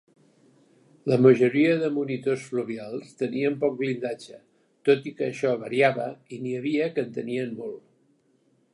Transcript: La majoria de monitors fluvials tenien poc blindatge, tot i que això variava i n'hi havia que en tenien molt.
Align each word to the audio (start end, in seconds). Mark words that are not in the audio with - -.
La 1.11 1.17
majoria 1.25 1.75
de 1.83 1.89
monitors 1.97 2.47
fluvials 2.53 3.13
tenien 3.21 3.59
poc 3.65 3.77
blindatge, 3.83 4.41
tot 4.89 5.09
i 5.13 5.17
que 5.21 5.29
això 5.29 5.55
variava 5.67 6.11
i 6.39 6.45
n'hi 6.47 6.59
havia 6.63 6.93
que 6.97 7.09
en 7.09 7.17
tenien 7.21 7.59
molt. 7.63 7.83